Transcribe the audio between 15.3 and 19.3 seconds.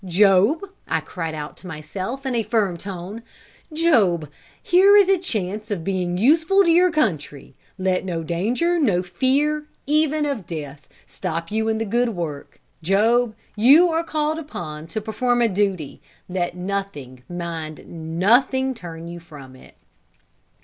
a duty, and let nothing, mind nothing, turn you